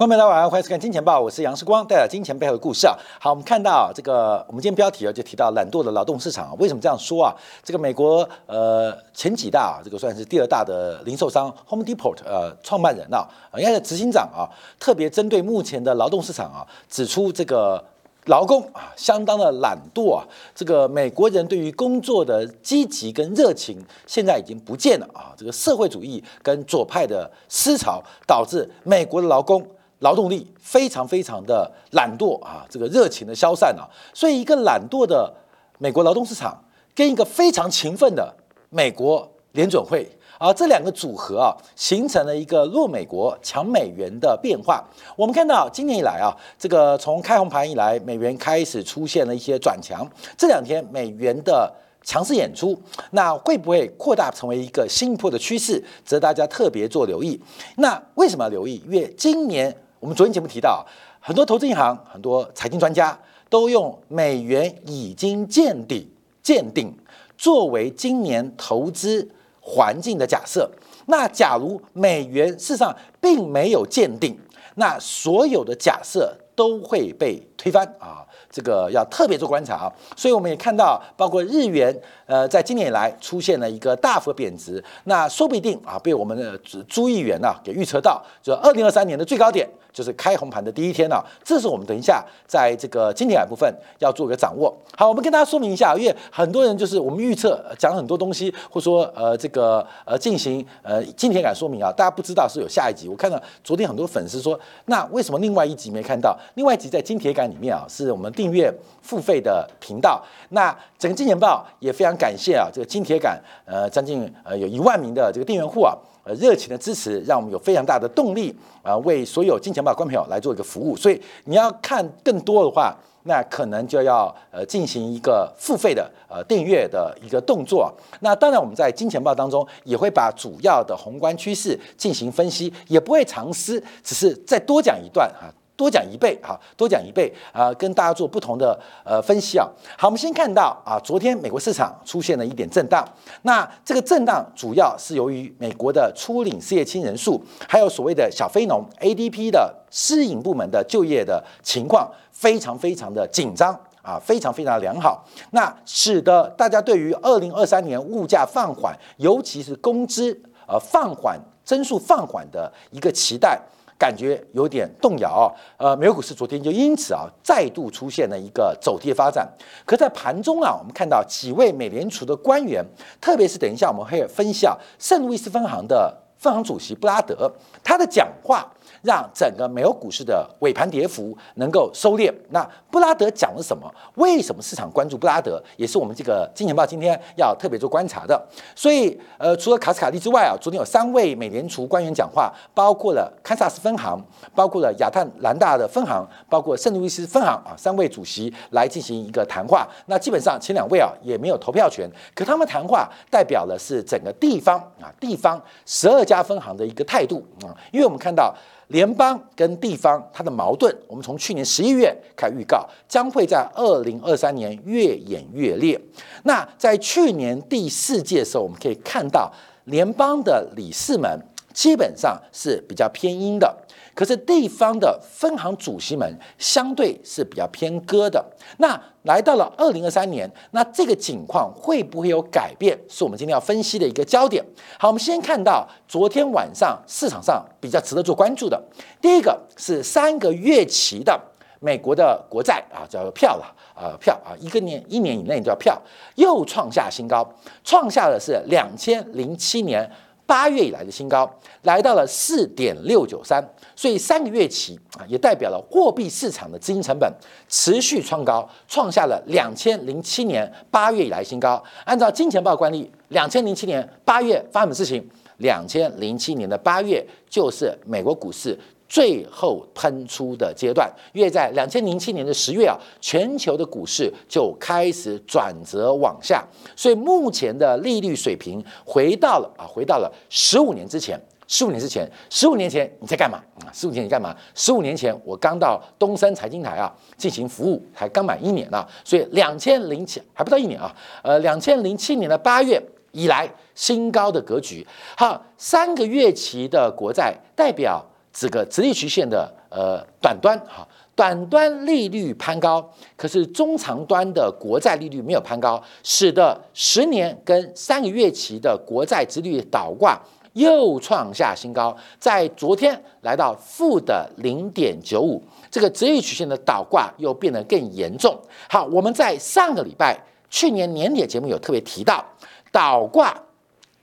[0.00, 2.96] 朋友大家晚上欢迎收看《金钱报》，我是杨世光，带来金钱背后的故事啊。
[3.20, 6.54] 好，我们看到这个，我们今天标题啊就提到懒惰的劳动市场啊。
[6.58, 7.36] 为什么这样说啊？
[7.62, 13.28] 这个美国呃前几大啊，这个算是第二大的零售商 Home Depot 呃创办人啊，
[13.58, 17.84] 应该是执行长啊，特别针对目前的劳动市场啊，指出这个
[18.24, 20.24] 劳工啊相当的懒惰啊，
[20.54, 23.76] 这个美国人对于工作的积极跟热情
[24.06, 25.34] 现在已经不见了啊。
[25.36, 29.62] 这个社会主义跟左派的思潮导致美国的劳工。
[30.00, 35.32] 劳动力非常非常的懒惰啊，这个热情的消散啊，所以一个懒惰的
[35.78, 36.62] 美国劳动市场
[36.94, 38.34] 跟一个非常勤奋的
[38.70, 44.82] 美国联准会啊，这两个组合啊，形成了一个弱美国强美元的变化。
[45.16, 50.08] 我们看到今年以来啊，这个从开红盘以来，美元开始出现了一些转强。
[50.38, 51.70] 这两天美元的
[52.02, 52.74] 强势演出，
[53.10, 55.84] 那会不会扩大成为一个新一波的趋势？
[56.06, 57.38] 则大家特别做留意。
[57.76, 58.82] 那为什么要留意？
[58.86, 59.76] 因为今年。
[60.00, 60.84] 我们昨天节目提到，
[61.20, 63.16] 很多投资银行、很多财经专家
[63.50, 66.10] 都用美元已经见底、
[66.42, 66.90] 见顶
[67.36, 70.70] 作为今年投资环境的假设。
[71.04, 74.38] 那假如美元事实上并没有见顶，
[74.76, 78.24] 那所有的假设都会被推翻啊！
[78.50, 79.92] 这个要特别做观察啊。
[80.16, 81.94] 所以我们也看到，包括日元，
[82.24, 89.68] 呃，在今年以来出现了一个大幅贬值，那说不定啊，被我们的朱议员呢给预测到，就二零二三年的最高点。
[89.92, 94.72] 就是开红盘的第一天啊，这是我们等一下在这个金铁杆部分要做一个掌握。
[94.96, 103.08] 好，我们跟大家说明一下，因为很多人就是我们预测讲很多东西，或者说呃这个呃进行呃金铁杆说明啊，大家不知道是有下一集。
[103.08, 106.38] 我看到昨天很多粉丝说，那为什么另外一集没看到？
[106.54, 110.22] 另外一集在金铁杆里面啊，是我们订阅付费的频道。
[110.50, 115.94] 那整个金钱报也非常感谢啊，这个金铁杆呃将近呃有一万名的这个订阅户啊。
[116.22, 120.94] 呃，热情的支持让我们有非常大的动力啊，为所有金钱豹观众朋友来做一个服务。
[120.94, 127.90] 所以你要看更多的话，那可能就要呃进行一个付费的呃订阅的一个动作。
[128.20, 135.48] 那当然，我们在金钱豹当中也会把主要的宏观趋势进行分析，也不会藏私，只是再多讲一段啊。
[135.80, 139.66] 多讲一倍哈，多讲一倍啊，跟大家做不同的呃分析啊。
[139.96, 143.02] 好，我们先看到啊，昨天美国市场出现了一点震荡。
[143.42, 155.26] 那这个震荡主要是由于美国的初领失业金人数，还有所谓的小非农 ADP 的私营部门的就业的情况非常非常的紧张啊，非常非常良好。
[155.52, 163.58] 那使得大家对于二零二三年物价放缓，尤其是工资呃放缓增速放缓的一个期待。
[164.00, 169.46] 感觉有点动摇，呃，美国股市昨天就因此啊再度出现了一个走跌发展。
[169.84, 172.82] 可在盘中啊，我们看到几位美联储的官员，
[173.20, 177.52] 特别是等一下我们会分析啊，圣路易斯分行的分行主席布拉德
[177.84, 178.66] 他的讲话。
[179.02, 182.32] 让整个美国股市的尾盘跌幅能够收敛。
[182.50, 183.92] 那布拉德讲了什么？
[184.14, 185.62] 为什么市场关注布拉德？
[185.76, 188.40] 也是我们这个金钱报今天要特别做观察的。
[188.74, 194.20] 所以，呃，除了卡斯卡利之外啊，昨天有三位美联储官员讲话，包括了堪萨斯分行，
[194.54, 199.88] 包括了亚特兰大的分行，包括圣路易斯分行啊，三位主席来进行一个谈话。
[200.06, 208.54] 那基本上前两位啊也没有投票权，可他们谈话代表的是整个地方啊，地方十二家分行的一个态度啊，因为我们看到。
[208.90, 216.00] 联邦跟地方它的矛盾，我们从去年十一月开预告，将会在二零二三年越演越烈。
[216.44, 219.50] 那在去年第四届的时候，我们可以看到
[219.84, 221.40] 联邦的理事们
[221.72, 223.74] 基本上是比较偏阴的。
[224.14, 228.44] 可是地方的分行主席们相对是比较偏鸽的。
[228.78, 232.98] 那来到了二零二三年，那这个情况会不会有改变？
[233.08, 234.64] 是我们今天要分析的一个焦点。
[234.98, 238.82] 好，我们先看到昨天晚上市场上比较值得做关注的，
[239.20, 241.38] 第一个是三个月期的
[241.80, 246.00] 美国的国债啊，叫做票了啊票啊，一个年一年以内叫票，
[246.36, 247.46] 又创下新高，
[247.84, 250.10] 创下的是两千零七年。
[250.50, 251.48] 八月以来的新高
[251.82, 257.32] 来到了四点六九三，所以三个月起啊，也代表了货币市场的资金成本
[257.68, 261.80] 持续创高，创下了两千零七年八月以来新高。
[262.04, 265.24] 按照金钱豹惯例，两千零七年八月发生什么事情？
[265.58, 268.76] 两千零七年的八月就是美国股市。
[269.10, 276.64] 最后喷出的阶段，因为在两千零七年的十月啊，全球的股市就开始转折往下，
[276.94, 281.38] 所以目前的利率水平回到了啊，回到了十五年之前。
[281.66, 283.90] 十五年之前，十五年前你在干嘛啊？
[283.92, 284.54] 十五年你干嘛？
[284.74, 293.00] 十五年前我刚到东森财经台啊进行服务，才刚满一年啊，所以两千零七还不到一年啊，呃，两千零七年的八月
[293.32, 295.06] 以来新高的格局。
[295.36, 298.24] 好，三个月期的国债代表。
[298.52, 310.38] 这个直立曲线的呃短端哈，短端利率攀高，可是中长端的国债利率没有攀高，使得十年跟三个月期的国债直率倒挂
[310.72, 318.56] 又创下新高，在昨天来到负的零点九五，这个直立曲线的倒挂又变得更严重。
[318.88, 320.38] 好，我们在上个礼拜
[320.68, 322.44] 去年年底节目有特别提到，
[322.92, 323.56] 倒挂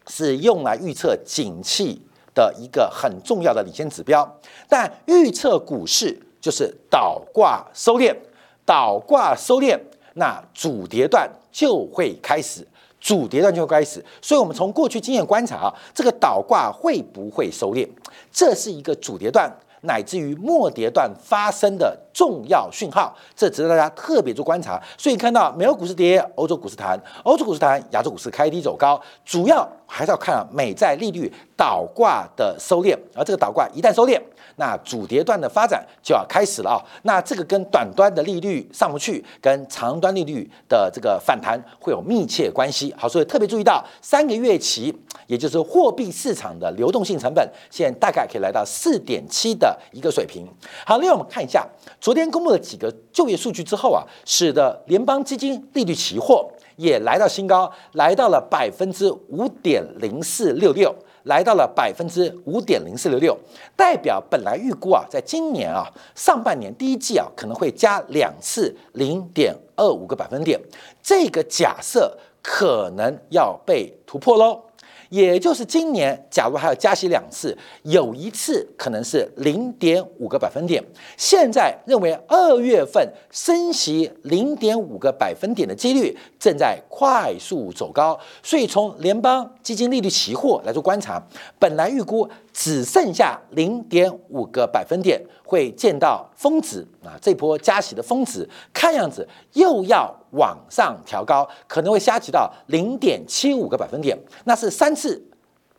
[0.07, 2.01] 是用来预测景气。
[2.37, 4.23] 的一个很重要的领先指标，
[4.69, 8.15] 但预测股市就是倒挂收敛，
[8.63, 9.75] 倒挂收敛，
[10.13, 12.67] 那主跌段就会开始，
[12.99, 14.05] 主跌段就会开始。
[14.21, 17.89] 所以，我们从过去经验观察啊，这个倒挂会不会收敛，
[18.31, 19.51] 这是一个主跌段。
[19.81, 24.81] 乃至于末跌段发生的重要讯号，这值得大家特别做观察。
[24.97, 32.95] 所以看到美国股市跌，欧洲股市弹，欧洲股市弹，亚洲股市开低走高，主要还是要看美债利率倒挂的收敛。
[33.15, 34.21] 而这个倒挂一旦收敛，
[34.57, 36.77] 那主跌段的发展就要开始了啊。
[37.03, 42.93] 那这个跟短端的利率上不去，跟长端利率的这个反弹会有密切关系。
[42.97, 44.93] 好，所以特别注意到三个月期，
[45.27, 49.75] 也就是货币市场的流动性成本，现在大概可以来到四点七的。
[49.93, 50.45] 一个水平。
[50.85, 51.65] 好，另外我们看一下
[51.99, 63.37] 昨天公布的几个就业数据之后啊，使得联邦基金利率期货也来到新高，来到了百分之五点零四六六，来到了百分之五点零四六六，
[63.75, 70.59] 代表本来预估啊，在今年啊上半年第一季啊可能会加两次零点二五个百分点，
[71.03, 74.61] 这个假设可能要被突破喽。
[75.09, 80.83] 也就是今年，假如还要加息两次，有一次可能是零点五个百分点。
[81.15, 91.21] 现在认为二月份升息零点五个百分点的几率正在快速走高，所以从联邦基金利率期货来做观察，
[91.59, 92.29] 本来预估。
[92.59, 104.17] 只剩下零点五个百分点会见到峰值啊，这波加息的峰值看样子又要往上调高，可能会下起到零点七五个百分点。
[104.45, 105.23] 那是三次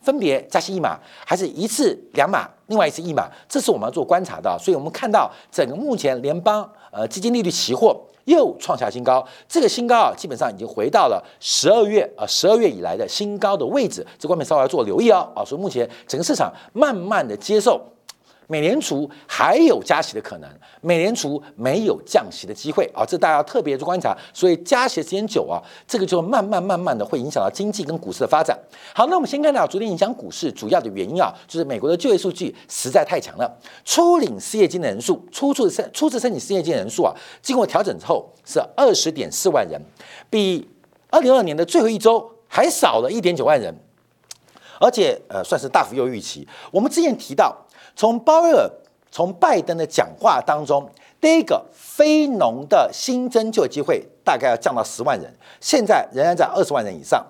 [0.01, 0.97] 分别加息一码，
[1.27, 3.29] 还是一次两码，另外一次一码？
[3.49, 4.57] 这是我们要做观察的。
[4.61, 8.01] 所以我们看到整个目前联邦呃基金利率期货。
[8.29, 17.81] 又创下新高，这个新高啊，基本上已经回到了十二月啊，十二月以来的新高的位置，这方面稍微要做留意哦啊，所以目前整个市场慢慢的接受。
[18.51, 20.51] 美联储还有加息的可能，
[20.81, 24.17] 美联储没有降息的机会啊，这大家要特别去观察。
[24.33, 28.59] 所以加息时间久啊，这个就慢慢慢慢的会影响到经济跟股市的发展。
[28.95, 33.55] 好，那我们先看到昨天影响股市主要的原因啊，就是美国的就业数据实在太强了，
[33.85, 39.79] 初领失业金的人数，初次申初次申请失业金的人数啊，经过调整之后是二十点四万人，
[40.31, 40.67] 比
[41.11, 43.79] 二零二二年的最后一周还少了一点九万人，
[44.81, 46.49] 而且呃算是大幅优预期。
[46.71, 47.55] 我们之前提到。
[47.99, 48.71] 从鲍威尔、
[49.11, 50.89] 从拜登的讲话当中，
[51.21, 55.29] 第一个非农的新增就业机会大概要降到十万人，
[55.61, 57.21] 现在仍然在二十万人以上。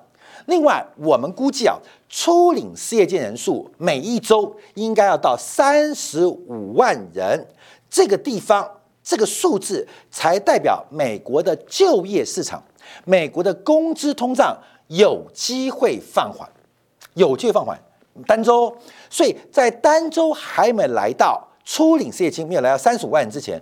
[0.45, 1.79] 另外，我们估计啊，
[2.11, 7.47] 初领失业金人数每一周应该要到三十五万人，
[7.89, 8.71] 这个地方
[9.03, 12.63] 这个数字才代表美国的就业市场、
[13.07, 14.55] 美国的工资通胀
[14.89, 16.47] 有机会放缓，
[17.15, 17.81] 有机会放缓。
[18.25, 18.77] 儋州，
[19.11, 23.61] 所以在儋州还没来到初领失业金没有来到三十五万人之前，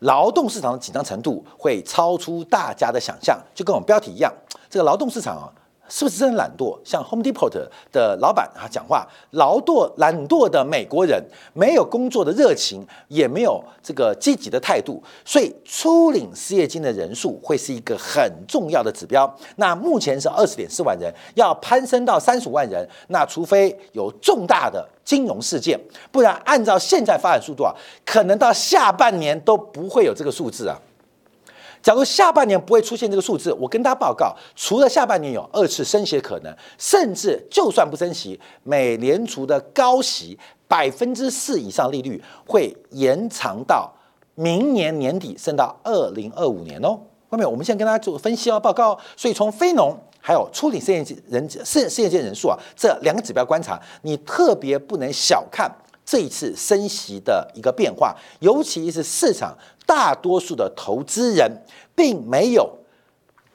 [0.00, 4.32] 劳动市场的紧张程度会超出大家的想象，就跟我们标题一样，
[4.70, 5.52] 这个劳动市场啊。
[5.94, 6.74] 是不是真的懒惰？
[6.82, 7.50] 像 Home Depot
[7.92, 11.22] 的老板啊，讲话劳惰、懒惰的美国人，
[11.52, 19.30] 没有工作的热情，也没有这个积极的态度，所以初领失业金的人数会是一个很重要的指标。
[19.56, 25.78] 那目前是二十点四万人，要攀升到三十五万人，那除非有重大的金融事件，
[26.10, 27.74] 不然按照现在发展速度啊，
[28.06, 30.80] 可能到下半年都不会有这个数字啊。
[31.82, 43.92] 假如下半年不会出现这个数字，我跟大家报告，除了下半年有二次升息可能，甚至就算不升息，美联储的高息百分之四以上利率会延长到
[44.36, 46.96] 明年年底，升到二零二五年哦。
[47.28, 48.96] 后面我们现在跟大家做分析哦，报告。
[49.16, 55.68] 所以从非农还有初领失业人失失业金人数啊这两个指标观察，你特别不能小看
[56.04, 59.56] 这一次升息的一个变化，尤其是市场。
[59.86, 61.50] 大多数的投资人
[61.94, 62.70] 并没有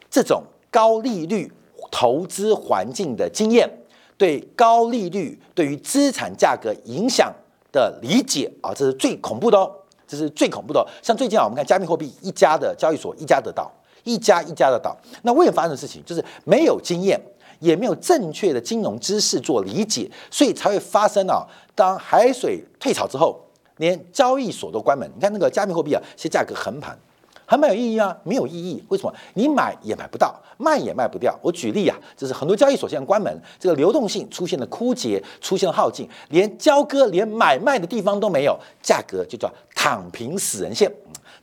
[0.10, 1.52] 这种高利率
[1.92, 3.70] 投资环境的经验，
[4.18, 7.34] 对高利率对于资产价格影响
[7.72, 9.72] 的理解啊，这是最恐怖的哦，
[10.08, 10.86] 这是最恐怖的。
[11.02, 13.72] 像最近啊，我们看加密货币一家的交易所一家的倒，
[14.04, 14.96] 一家一家的倒。
[15.24, 16.04] 那为什么发生的事情？
[16.06, 17.20] 就是没有经验，
[17.60, 21.48] 也没有正确的金融知识做理解，所以才会发生啊。
[21.74, 23.40] 当海水退潮之后，
[23.78, 25.10] 连交易所都关门。
[25.16, 26.98] 你看那个加密货币啊，现价格横盘。
[27.50, 28.84] 很没有意义啊，没有意义。
[28.90, 29.14] 为什么？
[29.34, 31.34] 你买也买不到，卖也卖不掉。
[31.42, 40.92] 我举例啊，就是很多交易所现在关门，这个流动性出现了枯竭，出现了耗尽，连交割、连买卖的地方都没有，价格就叫躺平死人线。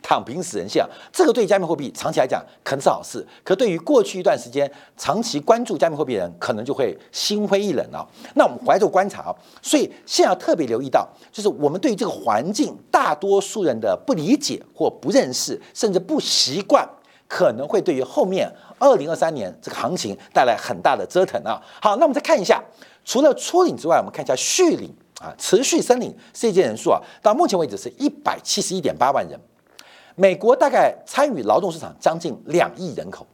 [0.05, 8.07] 躺平死人线，这个对加密货币长期来讲可能是好事，可对于过去一段时间长期关注加密货币的人，可能就会心灰意冷了。
[8.35, 16.87] 那我们怀着观察啊，所以现在要特别留意到，就是我们对于这个环境，大多数人的不理解或不认识，甚至不习惯，
[17.27, 21.59] 可能会对于后面二零二三年这个行情带来很大的折腾啊。
[21.81, 22.63] 好，那我们再看一下，
[23.07, 29.41] 除了初领之外，我们看一下续领啊，持续申领世界人数啊，到目前为止是一百七十一点八万人。
[30.17, 33.27] 美国大概参与劳动市场将近两亿人口，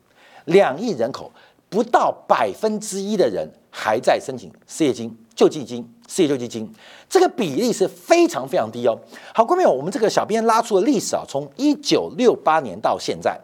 [0.47, 1.31] 两亿人口
[1.69, 6.73] 不到百分之一的人还在申请失业金、救济金、失业救济金，
[7.09, 8.99] 这个比例是非常非常低哦。
[9.35, 13.39] 好，各位朋友，我们这个小编拉出了历史啊，从一九六八年到现在。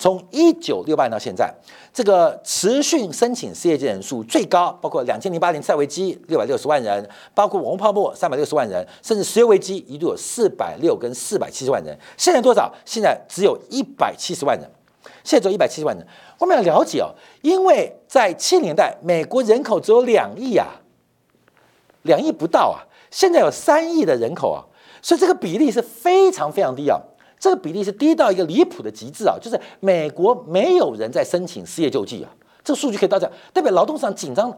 [0.00, 1.52] 从一九六八年到现在，
[1.92, 11.94] 这个持续申请失业金人数最高，包括两千零八年次危机六百六十万人，包括网络泡沫三百六十万人，甚至石油危机一度有四百六跟四百七十万人。
[12.16, 12.72] 现在多少？
[12.86, 14.66] 现在只有一百七十万人。
[15.22, 16.06] 现在只有一百七十万人。
[16.38, 20.80] 我们要了解哦，因为在七十年代，美国人口只有两亿啊，
[22.04, 24.64] 两亿不到啊，现在有三亿的人口啊，
[25.02, 26.98] 所以这个比例是非常非常低啊。
[27.40, 29.36] 这个比例是低到一个离谱的极致啊！
[29.40, 32.28] 就是美国没有人在申请失业救济啊，
[32.62, 34.54] 这个数据可以到这，代表劳动市场紧张，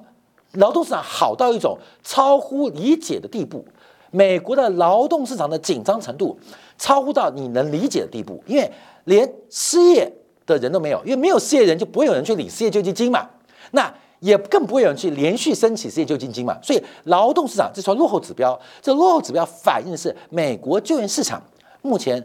[0.54, 3.64] 劳动市场好到一种超乎理解的地步。
[4.10, 6.36] 美国的劳动市场的紧张程度
[6.76, 8.70] 超乎到你能理解的地步，因为
[9.04, 10.12] 连失业
[10.44, 13.30] 的人都没有，因为没有失业人就不会有人去领失业救济金嘛，
[13.70, 16.58] 那也更不会有人去连续申请失业救济金嘛。
[16.60, 21.40] 所以劳动市场这算落后指标，这落后指标反映的是美国就业市场
[21.80, 22.20] 目前。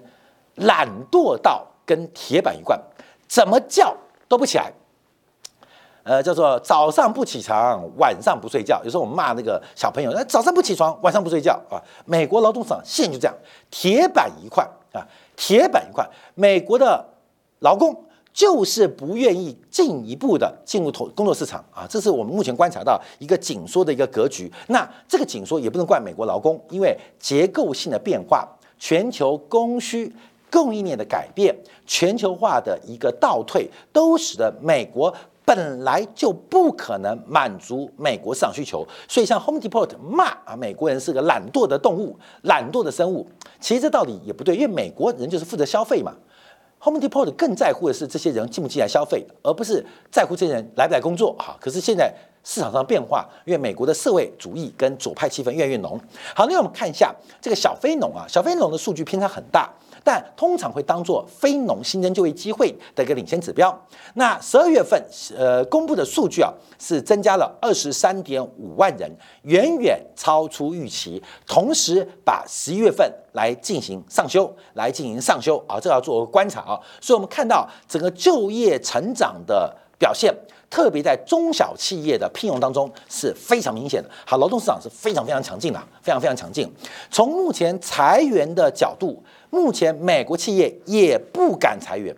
[0.58, 2.80] 懒惰到跟铁板一块，
[3.28, 3.96] 怎么叫
[4.28, 4.72] 都不起来。
[6.04, 8.82] 呃，叫做早上不起床，晚上不睡觉。
[8.86, 11.76] 有时候我们骂那个小朋友，那早上不起床，晚上不睡觉啊。
[12.06, 13.36] 美国劳动市场现在就这样，
[13.70, 16.10] 铁板一块啊，铁板一块。
[16.34, 17.06] 美国的
[17.60, 24.50] 劳工就是不愿意进一步的进入投工作市场啊，这是我们目前观察到一个紧缩的一个格局。
[24.68, 28.48] 那这个紧缩也不能怪美国劳工，因为结构性的变化，
[28.80, 30.16] 全球供需。
[30.52, 35.14] 供应链的改变，全球化的一个倒退，都使得美国
[35.46, 38.86] 本来就不可能满足美国市场需求。
[39.08, 43.28] 所以，像 Home Depot 骂啊，美国人是个懒惰的动物，懒惰的生物。
[43.60, 46.14] 其实这道理也不对，因为美国人就是负责消费嘛。
[46.80, 51.36] Home Depot 更在乎的是这些人进不进来消费，而不是在乎这些人来不来工作。
[51.40, 52.14] 哈，可是现在
[52.44, 56.00] 市场上变化，因为美国的社会主义跟左派气氛越来越浓。
[56.36, 59.68] 好，那我们看一下这个小非农啊，小非农的数据偏差很大。
[60.08, 63.78] 但通常会当做非农新增就业机会的一个领先指标。
[64.14, 64.98] 那十二月份
[65.38, 66.50] 呃公布的数据啊，
[66.80, 69.12] 是增加了二十三点五万人，
[69.42, 71.22] 远远超出预期。
[71.46, 76.80] 同时把十一月份来进行上修，来进行上修啊，这要做观察啊。
[77.02, 80.34] 所以我们看到整个就业成长的表现。
[80.70, 84.10] 特别在中小企业的聘用当中是非常明显的。
[84.26, 86.70] 好，劳动市场是非常非常强劲的，非常非常强劲。
[87.10, 92.16] 从目前裁员的角度，目前美国企业也不敢裁员，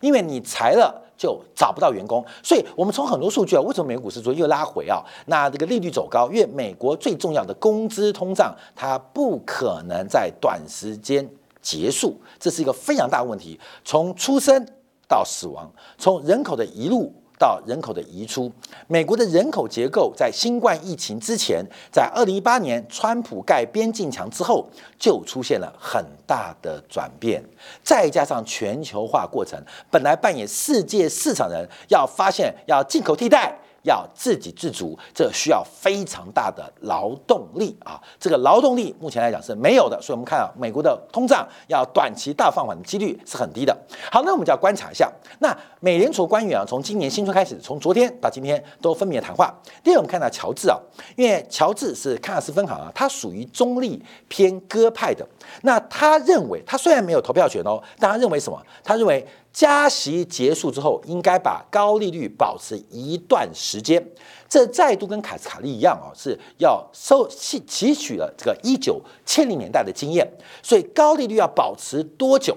[0.00, 2.24] 因为你裁了就找不到员工。
[2.40, 5.02] 所以，我们从很多数据啊，为什么美国股市昨天又拉回啊？
[5.26, 11.28] 那这个利率走高，因为美国最重要的工资通胀，它不可能在短时间
[11.60, 13.58] 结束，这是一个非常大的问题。
[13.84, 14.64] 从出生
[15.08, 17.12] 到死亡，从人口的一路。
[17.38, 18.50] 到人口的移出，
[18.86, 24.68] 美国的人口结构在新冠疫情之前，在二零一八年川普盖边境墙之后，
[24.98, 27.42] 就出现了很大的转变。
[27.82, 29.58] 再加上全球化过程，
[29.90, 33.56] 本来扮演世界市场人，要发现要进口替代。
[33.88, 38.00] 要自给自足，这需要非常大的劳动力啊！
[38.20, 43.76] 这个劳动力目前来讲是没有的，所以我们看啊，美国的通胀要短期大放缓的几率是很低的。
[44.12, 49.52] 好，那我们就要观察一下，那美联储官员啊，从今年新春开始，从昨天到今天都分别谈话。
[49.82, 50.78] 第二，我们看到乔治啊，
[51.16, 55.26] 因为乔治是康纳斯分行啊，他属于中立偏鸽派的。
[55.62, 58.62] 那他认为，他虽然没有投票权哦，但他认为什么？
[58.84, 59.26] 他认为。
[59.58, 64.00] 加息结束之后，应该把高利率保持一段时间。
[64.48, 70.24] 这再度跟卡斯卡利一样啊，是要收吸汲取了这个一九七零年代的经验。
[70.62, 72.56] 所以高利率要保持多久？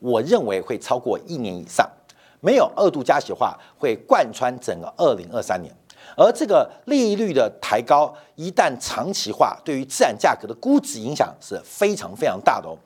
[0.00, 1.88] 我认为会超过一年以上。
[2.40, 5.72] 没有二度加息的话，会贯穿整个二零二三年。
[6.16, 12.76] 而这个利率的抬高，一旦长期化，对于自然价格的估值影响是非常非常大的哦，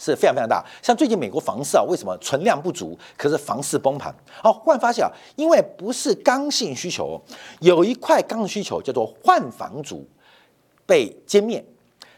[0.00, 0.64] 是非常非常大。
[0.82, 4.12] 像最近美国房市啊，为什么存量不足，可是房市崩盘？
[4.42, 7.20] 好，忽然发现啊，因为不是刚性需求，
[7.60, 10.08] 有一块刚性需求叫做换房族
[10.86, 11.62] 被歼灭。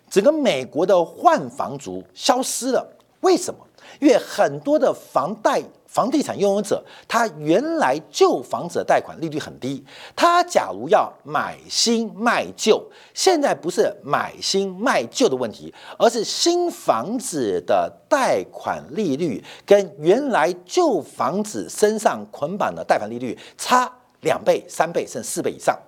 [0.09, 2.87] 整个美国的换房族消失了，
[3.23, 3.59] 为什么？
[3.99, 5.61] 因为很多的房贷、
[5.93, 9.85] 房地产拥有者，他原来旧房子的贷款利率很低，
[10.17, 12.83] 他假如要买新卖旧，
[13.13, 25.79] 现在不是买新卖旧的问题，而是新房子的贷款利率跟原来旧房子身上捆绑的贷款利率差两倍、三倍甚至四倍以上。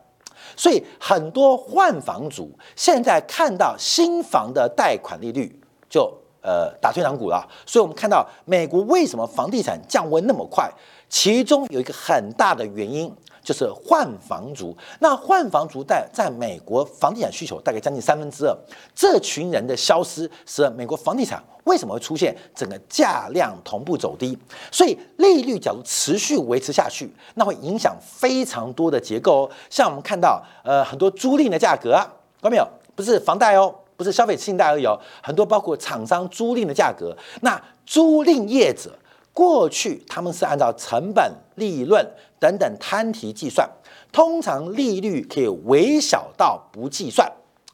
[0.55, 5.59] 所以很多换房族现在看到新房的贷款利率
[5.89, 7.45] 就呃打退堂鼓了。
[7.67, 10.71] 所以我们看到美国为什么房地产降温那么快，
[11.09, 13.13] 其中有一个很大的原因。
[13.45, 18.57] 就是换房族，那换房族在在美国房地产需求大概将近三分之二，
[18.95, 24.39] 这群人的消失，使得美国房地产为什么会出现整个价量同步走低？
[24.73, 29.51] 所以利率假如持续维持下去，那会影响非常多的结构哦。
[29.69, 32.01] 像我们看到，呃，很多租赁的价格啊，
[32.41, 32.67] 看到没有？
[32.95, 38.99] 不是房贷哦，不是消费信贷而已哦，很多包括厂商租赁的价格，那租赁业者。
[39.33, 42.09] 过去他们是按照成本、利润
[42.39, 43.69] 等等摊提计算，
[44.13, 47.29] 通常利率可以微小到不计算。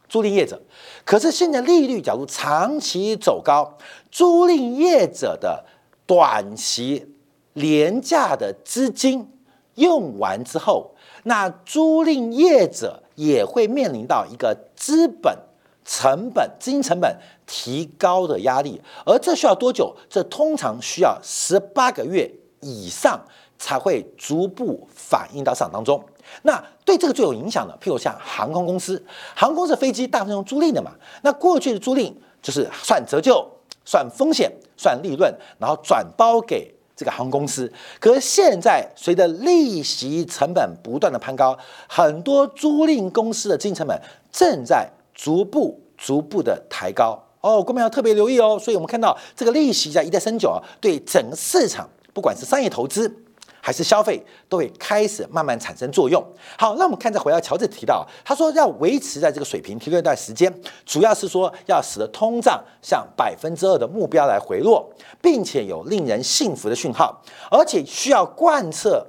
[0.09, 0.59] 租赁业者，
[1.05, 3.77] 可是现在利率假如长期走高，
[4.11, 5.67] 租赁业者的
[6.07, 7.15] 短期
[7.53, 9.31] 廉价的资金
[9.75, 15.37] 用完之后，那租赁业者也会面临到一个资本。
[15.85, 19.95] 成本、资金成本提高的压力，而这需要多久？
[20.09, 23.21] 这通常需要十八个月以上
[23.59, 26.01] 才会逐步反映到市场当中。
[26.43, 30.93] 那对这个最有影响的，譬如像航空公司，航空公司飞机大部分用租赁的嘛。
[31.23, 33.45] 那过去的租赁就是算折旧、
[33.85, 37.73] 算风险、算利润，然后转包给这个航空公司。
[37.99, 44.88] 可是现在随着利息成本不断的攀高，很多租赁公司的资金成本正在。
[45.22, 48.59] 逐步、逐步的抬高哦，各位要特别留意哦。
[48.59, 53.14] 所以，我们看到这个利息在一再升九啊，对整个市场，不管是商业投资
[53.61, 56.24] 还是消费，都会开始慢慢产生作用。
[56.56, 60.50] 好，那我们看再回到乔治提到，他说要维持在这个水平停留一段时间，
[60.87, 69.06] 主要是说要使得通胀向百分之二的目标来回落，并且有令人信服的讯号，而且需要贯彻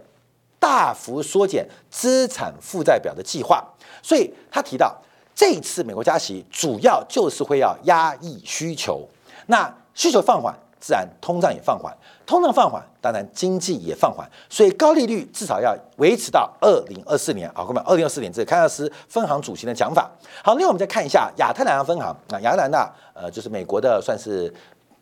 [0.59, 3.65] 大幅缩减资产负债表的计划。
[4.03, 5.01] 所以他提到。
[5.33, 9.07] 这一次美国加息，主要就是会要压抑需求，
[9.47, 20.09] 那需求放缓，自然通胀也放缓，通胀放缓，当然经济也放缓，所以高利率至少要维持到二零二四年啊，各位，二零二四年这是开纳斯分行主席的讲法。
[20.43, 24.53] 好，另外我们再看一下亚特兰大分行啊，亚特兰大呃就是美国的算是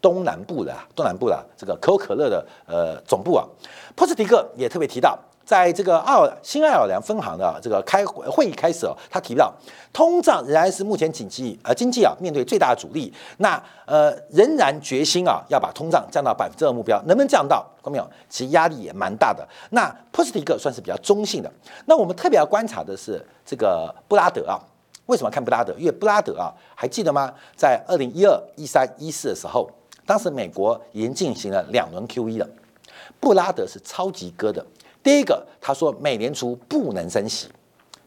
[0.01, 3.45] 东南部的东南部的这个可口可乐的呃总部啊，
[3.95, 5.19] 波斯迪克也特别提到。
[5.49, 9.51] 在这个奥新奥尔良分行的这个开会议开始哦，他提到
[9.91, 13.11] 通胀仍然是目前经济呃经济啊面对最大的阻力。
[13.37, 17.65] 那呃仍然决心啊要把通胀降到百分之二目标，能不能降到？
[17.77, 18.07] 看到没有？
[18.29, 19.43] 其实压力也蛮大的。
[19.71, 21.51] 那波斯蒂克算是比较中性的。
[21.85, 24.61] 那我们特别要观察的是这个布拉德啊，
[25.07, 25.73] 为什么看布拉德？
[25.79, 27.33] 因为布拉德啊，还记得吗？
[27.55, 29.67] 在二零一二、一三、一四的时候，
[30.05, 32.47] 当时美国已经进行了两轮 QE 了，
[33.19, 34.63] 布拉德是超级割的。
[35.09, 37.47] 第一个，他说美联储不能升息；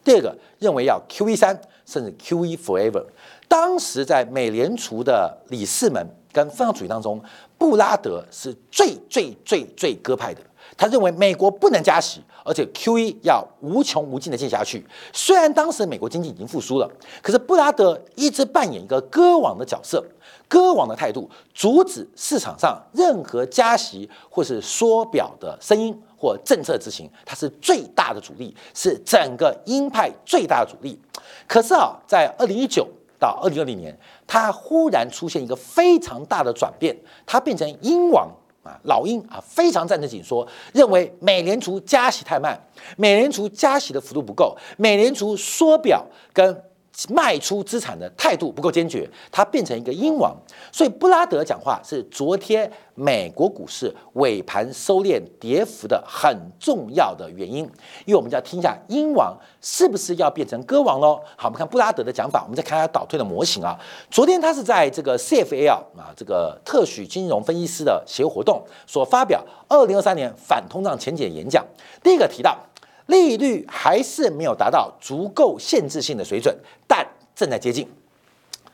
[0.05, 3.03] 第二个，认为要 QE 三，甚至 QE forever。
[3.49, 7.21] 当时在美联储的理事们跟分行主席当中，
[7.57, 10.39] 布拉德是最最最最鸽派的。
[10.77, 14.81] 他认为美国不能加息，而且 QE 要无穷无尽的进下去。
[15.11, 16.89] 虽然当时美国经济已经复苏了，
[17.21, 20.01] 可是布拉德一直扮演一个割网的角色，
[20.47, 26.01] 割网的态度，阻止市场上任何加息或是缩表的声音。
[26.23, 30.97] 或政策执行，它是最大的阻力，是整个鹰派最大的阻力。
[31.45, 32.87] 可是啊，在二零一九
[33.19, 33.93] 到二零二零年，
[34.25, 38.31] 它忽然出现一个非常大的转变，它变成鹰王
[38.63, 42.57] 啊，老鹰啊，非常战争紧缩，认为美联储加息太慢，
[42.95, 46.63] 美联储加息的幅度不够，美联储缩表跟
[47.09, 50.35] 卖出资产的态度不够坚决，他变成一个鹰王。
[50.71, 57.63] 所以布拉德讲话是昨天美国股市尾盘收敛跌幅的很重要的原因，
[58.05, 61.19] 因为我们就要听一下鹰王是不是要变成歌王喽？
[61.35, 63.77] 好，我们看布拉德的讲法，我们再看他倒退的模型啊。
[64.11, 71.65] 昨天他是在这个 CFA 啊这个特许金融分析师的协会活动所发表二零二三年反通胀前景演讲，
[72.03, 72.57] 第一个提到。
[73.07, 76.55] 利率还是没有达到足够限制性的水准，
[76.87, 77.87] 但正在接近。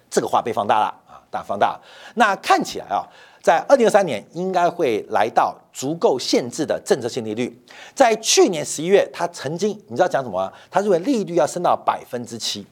[0.09, 1.79] 这个话被放大了啊，大放大。
[2.15, 3.05] 那看起来啊，
[3.41, 7.55] 在二零二三年应该会来到足够限制的政策性利率。
[7.93, 10.51] 在去年十一月，他曾经你知道讲什么？
[10.71, 12.65] 他认为利率要升到百分之七，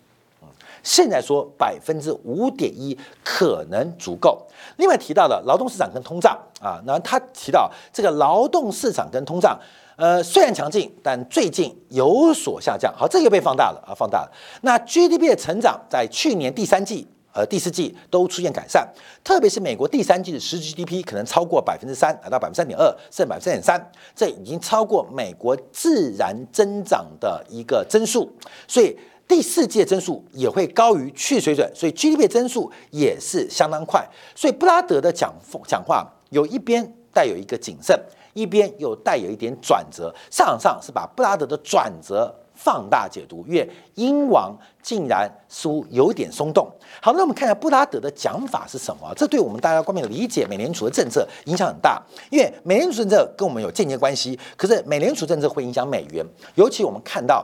[0.83, 4.45] 现在说百分之五点一可能足够。
[4.77, 9.59] 另外提到的劳动市场跟通胀啊，那他提到这个劳动市场跟通胀。
[9.97, 12.93] 呃，虽然强劲，但最近有所下降。
[12.95, 14.31] 好，这个被放大了啊，放大了。
[14.61, 18.87] 那 GDP 的成长在去年第三季、呃第四季都出现改善，
[19.23, 28.31] 特别是美国第三季的实质 GDP 可能超过百分之三，达到百分之三点二，甚至百分之三点三，这已经超过美国自然增长的一个增速。
[28.67, 28.95] 所以
[29.27, 34.07] 第四季的增速也会高于去水准，所以 GDP 增速也是相当快。
[34.35, 35.33] 所以布拉德的讲
[35.67, 37.99] 讲话有一边带有一个谨慎。
[38.33, 46.71] 一边又带有一点转折，市场上是把布拉德的转折放大解读，因为英王竟然似乎有点松动。
[47.01, 49.11] 好，那我们看一下布拉德的讲法是什么？
[49.15, 54.39] 这对我们大家方面理解美联储的政策影响很大，因为美联储政策跟我们有间接关系。
[54.55, 57.43] 可是美联储政策会影响美元，尤其我们看到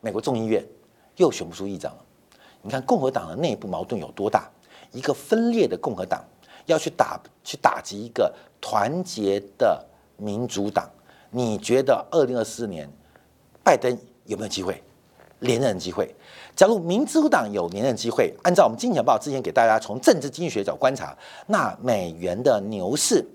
[0.00, 0.64] 美国众议院
[1.16, 2.04] 又选不出议长了。
[2.62, 4.50] 你看共和党的内部矛盾有多大？
[4.92, 6.24] 一个分裂的共和党
[6.66, 9.84] 要去打去打击一个团结的。
[10.16, 10.88] 民主党，
[11.30, 12.88] 你觉得二零二四年
[13.64, 14.80] 拜登有没有机会
[15.40, 16.14] 连任机会？
[16.54, 23.26] 假如民主党有连任机会，按照我们金钱报之前给大家从政治经济学角观察，那美元的牛市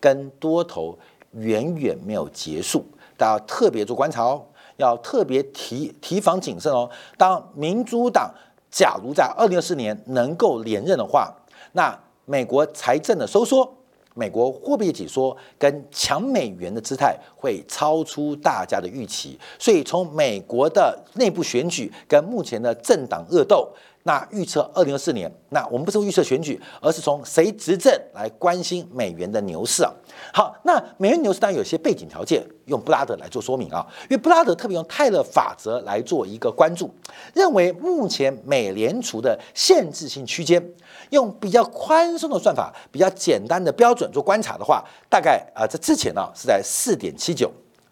[0.00, 0.98] 跟多头
[1.34, 2.84] 远远没有结束，
[3.16, 4.44] 大家特别做观察哦，
[4.80, 6.88] 要特别提提防谨慎哦。
[7.16, 8.32] 当民主党
[8.70, 11.32] 假如在二零二四年能够连任的话，
[11.72, 13.76] 那美国财政的收缩。
[14.14, 29.92] 美国货币紧缩跟强美元的姿态会超出大家的预期，所以从美国的内部选举跟目前的政党恶斗，那预测二零二四年，那我们不是预测选举，而是从谁执政来关心美元的牛市啊。
[30.32, 36.92] 好，那美元牛市当然有些背景条件，用布拉德来做说明啊，因为布拉德特别用泰勒法则来做一个关注，
[37.34, 40.62] 认为目前美联储的限制性区间。
[41.10, 47.50] 用比较宽松的算法，比较简单的标准做观察的话，大概啊，在之前呢是在四点七九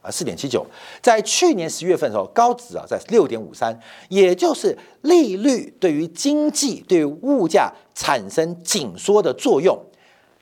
[0.09, 0.66] 啊，四点七九，
[1.03, 9.79] 在去年十月份的时候，高值啊在六点五三，也就是利率对于经济、对于物价产生紧缩的作用，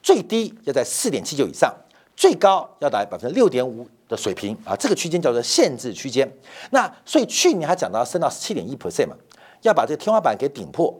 [0.00, 1.74] 最低要在四点七九以上，
[2.14, 6.30] 最高要达百分之六点五的水平啊，这个区间叫做限制区间。
[6.70, 9.16] 那所以去年还讲到升到七点一 percent 嘛，
[9.62, 10.94] 要把这个天花板给顶破。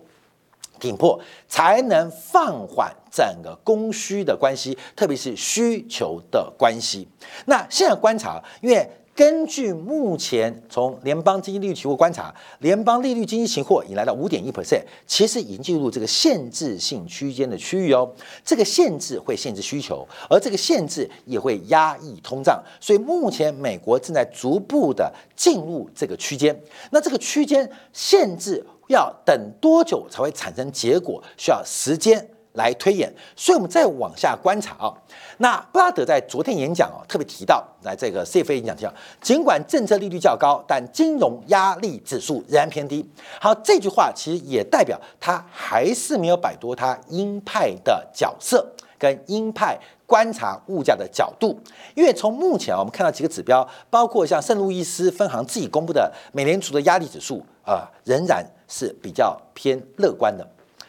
[0.79, 7.07] 顶破才能放缓整个供需的关系，特别是需求的关系。
[7.47, 18.13] 那现在观察，因为根据目前从联邦经济利率期货观察，联邦利率经济期货已来到五点一 percent，其实已经进入这个限制性区间的区域哦。
[18.45, 26.55] 这个限制会限制需求，而这个限制也会压抑通胀，所以目前美国正在逐步的进入这个区间。
[26.91, 28.63] 那这个区间限制。
[28.89, 31.23] 要等多久才会产生结果？
[31.37, 33.13] 需要时间来推演。
[33.35, 34.93] 所以，我们再往下观察啊。
[35.39, 43.07] 那布拉德在昨天演讲啊，特别提到，来这个 CFA 演讲提到，尽管政策利率较高，但金融压力指数仍然偏低。
[43.41, 48.67] 好，这句话其实也代表他还是没有摆脱他鹰派的角色
[48.99, 51.61] 跟鹰派观察物价的角度。
[51.95, 58.47] 因为从目前，我们看到几个指标，包括像圣路易斯分行自己公布的美联储的压力指数啊，仍然。
[58.69, 60.45] 是比较偏乐观的，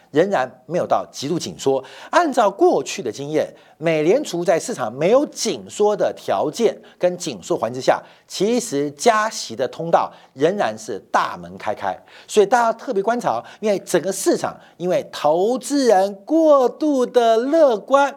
[0.09, 1.83] 仍然没有到极度紧缩。
[2.09, 11.95] 按照过去的经验，美联储在市场没有紧缩的条件跟紧缩环境下，其实加息的通道仍然是大门开开。
[12.27, 18.11] 所以大家特别观察，因为整个市场因为投资人过度的乐观，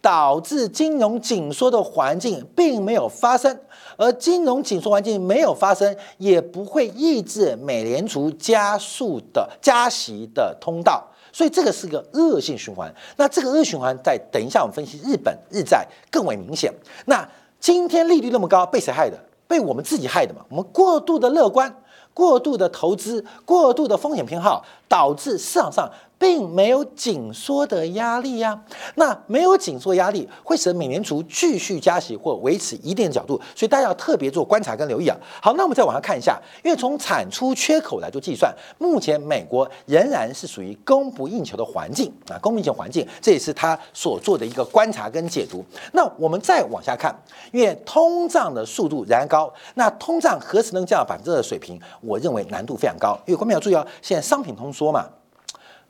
[0.00, 3.58] 导致金融紧缩的环境并没有发生。
[3.96, 12.92] 而金融紧缩环境没有发生，也不会抑制美联储加速的加息的通道，所以这个是个恶性循环。
[13.16, 16.72] 那这个恶循环在等一下我们分析日本日债更为明显。
[17.06, 19.18] 那今天利率那么高，被谁害的？
[19.48, 20.42] 被我们自己害的嘛？
[20.48, 21.74] 我们过度的乐观。
[22.14, 25.88] 过度的投资、过度的风险偏好，导致市场上。
[26.18, 28.60] 并没有紧缩的压力呀，
[28.96, 35.16] 那没有紧缩压力会使美联储继续加息或维持一定的角度，所以大家要特别做观察跟留意啊。
[35.40, 45.64] 好，那我们再往下看一下，因为从产出缺口来做计算，目前美国仍然是属于供不应求的环境啊，供不应求环境，这也是他所做的一个观察跟解读。
[45.92, 47.14] 那我们再往下看，
[47.52, 51.80] 因为通胀的速度仍然高，那通胀何时能降到百分之二的水平？
[52.00, 55.08] 我认为难度非常高，因为观众要注意哦，现在商品通缩嘛。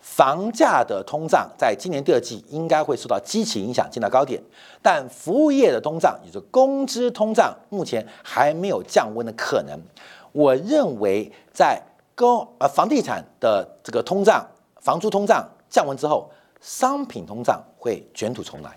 [0.01, 4.43] 房价的通胀在今年第二季应该会受到积极影响，进到高点。
[4.81, 9.79] 但服务业的通胀，也就是工资通胀，目前还没有降温的可能。
[10.33, 11.83] 我认为，在
[12.15, 14.47] 高呃房地产的这个通胀、
[14.81, 16.31] 房租通胀降温之后，
[16.61, 18.71] 商品通胀会卷土重来。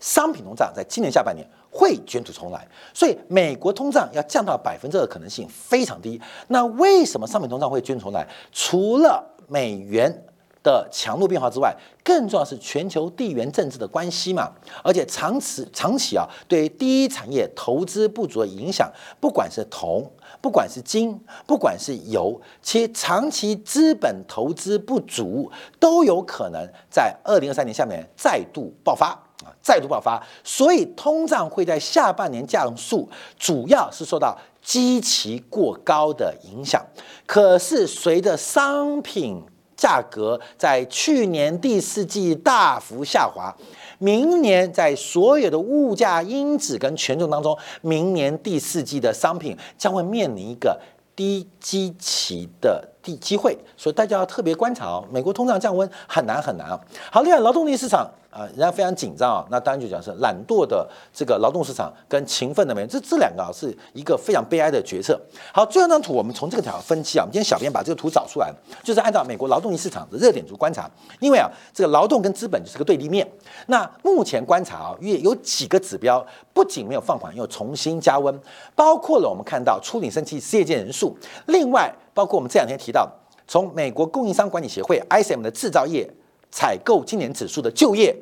[0.00, 6.20] 商品通胀在今年下半年会卷土重来，所以美国通胀要降到百分之二的可能性非常低。
[6.48, 8.26] 那为什么商品通胀会卷土重来？
[8.52, 10.24] 除了美元。
[10.66, 14.50] 的强度变化之外，更重要是全球地缘政治的关系嘛，
[14.82, 25.48] 而且长此长期啊，对第一产业投资不足的影响，不管是铜，不管是金，不管是油，其长期资本投资不足，
[25.78, 29.10] 都有可能在二零二三年下面再度爆发
[29.44, 36.84] 啊，再度爆发，所以通胀会在下半年降速，主要是受到基期过高的影响，
[37.24, 39.44] 可是随着商品。
[39.86, 43.54] 价格在去年第四季大幅下滑，
[43.98, 50.76] 明年在所有的物价因子跟权重当中，明年第四季的商品将会面临一个
[51.14, 52.95] 低基期的。
[53.06, 55.04] 地机会，所以大家要特别观察哦。
[55.12, 56.80] 美国通胀降温很难很难啊。
[57.12, 59.46] 好，另外劳动力市场啊，仍然非常紧张啊。
[59.48, 65.16] 那当然就讲是懒惰的这个劳动市场跟勤奋的美，这这两个啊是一个非常悲哀的决策。
[65.52, 70.90] 好，最后一张图我们从这个条分析啊，我们今天小编把这个图找出来，就是按照美国劳动力市场的热点图观察。
[71.20, 73.24] 因为啊，这个劳动跟资本就是个对立面。
[73.68, 78.36] 那目前观察啊，约有几个指标不仅没有放缓，又重新加温，
[78.74, 81.16] 包括了我们看到初领申期失业金人数，
[81.46, 81.94] 另外。
[82.16, 83.06] 包括我们这两天提到，
[83.46, 86.10] 从美国供应商管理协会 ISM 的制造业
[86.50, 88.16] 采购今年指数的就业，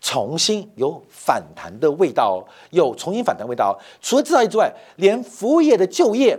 [0.00, 3.76] 重新有反弹的味道，有重新反弹味道。
[4.00, 6.38] 除了制造业之外，连服务业的就业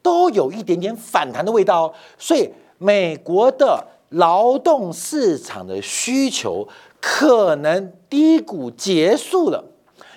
[0.00, 1.92] 都有一点点反弹的味道。
[2.16, 6.68] 所以，美国的劳动市场的需求
[7.00, 9.64] 可能低谷结束了。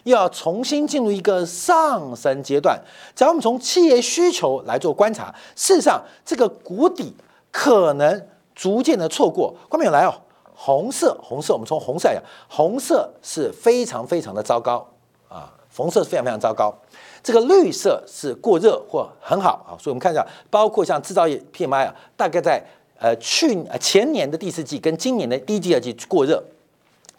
[0.09, 2.79] 又要重新进入一个上升阶段。
[3.15, 7.13] 只要我们从企业需求来做观察，事实上这个谷底
[7.51, 9.55] 可能逐渐的错过。
[9.69, 10.13] 观众友来哦，
[10.53, 14.85] 红色，红色，我们从红色讲，红色是非常非常的糟糕
[15.29, 16.75] 啊，红色是非常非常糟糕。
[17.21, 22.63] 这个绿色是过热或很好啊，所以我们看一下，包括像制造业 PMI 啊，大概在
[22.97, 26.43] 呃去前年的第四季跟今年的第一季、二季过热。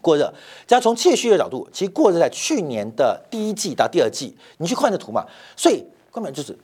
[0.01, 0.33] 过热，
[0.67, 6.59] 只要从气虚的角度，其实过热在去年的第一季到第二季，你去看这图嘛，所以根本就是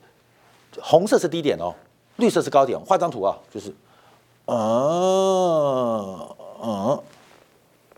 [0.81, 1.73] 红色是低点哦，
[2.17, 2.79] 绿色是高点。
[2.79, 3.73] 画张图啊，就是，
[4.45, 4.55] 嗯
[6.63, 7.03] 嗯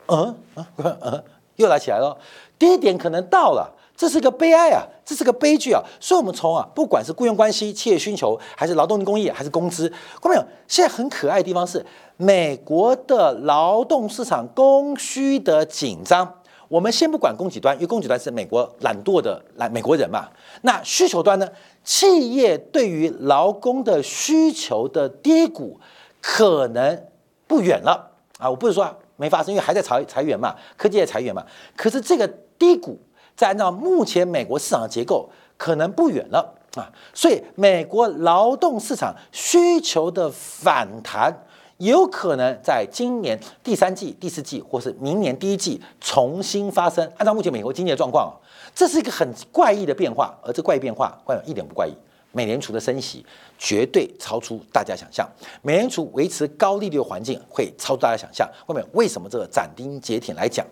[0.08, 0.36] 嗯
[0.76, 1.24] 嗯嗯，
[1.56, 2.18] 又来起来了，
[2.58, 3.76] 低点可能到了。
[4.00, 5.84] 这是个悲哀啊，这是个悲剧啊！
[6.00, 10.46] 所以，我们从啊，不管是雇佣关系、企业需求，还是劳动力供应，还是工资，看到没有？
[10.70, 11.86] 现在很可爱的地方是，
[12.16, 16.36] 美国的劳动市场供需的紧张。
[16.70, 20.30] 我们先不管供给端，因为供给端是美国懒惰的懒美国人嘛。
[20.62, 21.46] 那需求端呢？
[21.84, 25.78] 企业对于劳工的需求的低谷
[26.22, 27.06] 可能
[27.48, 28.50] 不远了啊！
[28.50, 31.46] 我不是说没发生，因为还在裁裁员嘛，科技业裁员嘛。
[31.76, 32.26] 可是这个
[32.58, 32.98] 低谷。
[33.40, 41.34] 再按照目前美国市场的结构，可能不远了啊，所以美国劳动市场需求的反弹，
[41.78, 47.10] 有可能在今年第三季、第四季，或是明年第一季重新发生。
[47.16, 48.30] 按照目前美国经济的状况，
[48.76, 51.94] 这是一个很怪异的变化，而这怪异变化，怪一点不怪异。
[52.34, 53.26] 美联储的升息
[53.58, 55.26] 绝对超出大家想象，
[55.62, 58.46] 美联储维持高利率的环境会超出大家想象。
[58.68, 60.68] 后面为什么这个斩钉截铁来讲？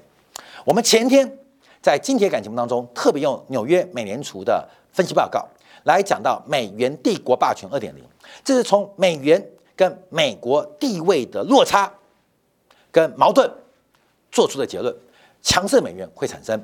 [0.66, 1.47] 我们前天。
[1.82, 5.46] 在金铁杆节目当中，特别用纽约美联储的分析报告
[5.84, 8.04] 来讲到美元帝国霸权二点零，
[8.44, 9.44] 这是从美元
[9.76, 11.92] 跟美国地位的落差
[12.92, 13.50] 跟矛盾
[14.32, 14.96] 做出的结论。
[15.44, 16.60] 强势美元会产生，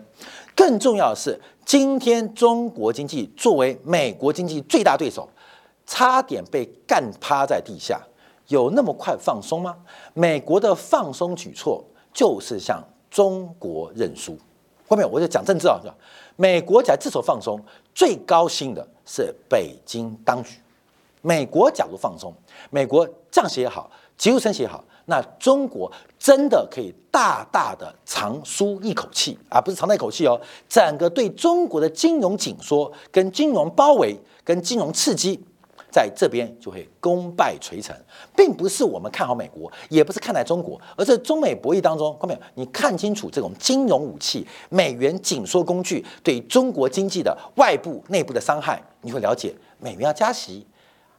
[0.55, 5.29] 更重要的是，今天中国经济作为美国经济最大对手，
[5.85, 8.01] 差点被干趴在地下，
[8.47, 9.77] 有那么快放松吗？
[10.13, 14.37] 美国的放松举措就是向中国认输。
[14.87, 15.95] 后面我就讲政治啊，是吧？
[16.35, 17.59] 美国在这手放松，
[17.93, 20.57] 最高兴的是北京当局，
[21.21, 22.33] 美国假如放松，
[22.69, 35.43] 美国降息也好，急速升息也好，那中国真的可以大大的长舒一口气啊，不是长叹一口气哦，整个对中国的金融紧缩、跟金融包围、跟金融刺激。
[35.93, 37.95] 在这边就会功败垂成，
[38.35, 42.39] 并不是我们看好美国，也不是看待中国，而是中美博弈当中，看没有？
[42.55, 50.65] 你看清楚这种金融武器、美元紧缩工具对中国经济的外部、内部的伤害，你会了解，美元要加息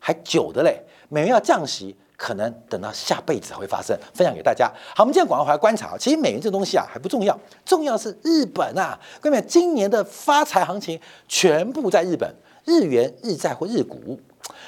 [0.00, 3.96] 还久的嘞，美元要降息可能等到下辈子才会发生。
[4.12, 4.66] 分享给大家。
[4.96, 12.34] 好，我们今天广告回来观察，其实美元这东西啊还不重要，重要是日本啊，各位，今年的发财行情全部在日本，
[12.64, 14.18] 日元、日债或日股。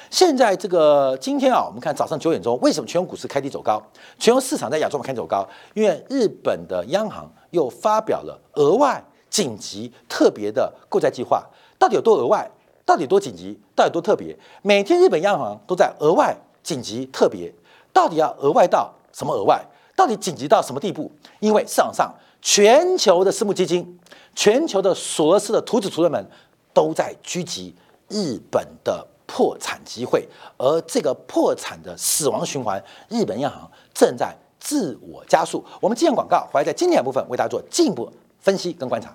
[0.09, 3.81] 现在这个今天啊，我们看早上九点钟，为什么全球股市开低走高？
[4.17, 11.45] 全球市场在亚洲开走高，因为日本的央行又发表了额外紧急特别的购债计划。
[11.77, 12.49] 到底有多额外？
[12.85, 13.59] 到底多紧急？
[13.75, 14.35] 到底多特别？
[14.61, 17.53] 每天日本央行都在额外紧急特别，
[17.91, 19.63] 到底要额外到什么额外？
[19.95, 21.11] 到底紧急到什么地步？
[21.39, 23.99] 因为市场上全球的私募基金、
[24.33, 26.25] 全球的索罗斯的图纸主任们
[26.73, 27.75] 都在狙击
[28.09, 29.07] 日本的。
[29.29, 30.25] 破产机会，
[30.57, 35.61] 而这个破产的死亡循环，日本央行正在自我加速。
[35.81, 39.13] 我们今天广告，还在经典部分为大家做进一步分析跟观察。